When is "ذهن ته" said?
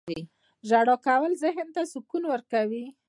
1.43-1.81